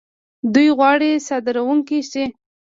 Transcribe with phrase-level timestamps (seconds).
[0.53, 2.23] دوی غواړي صادرونکي شي.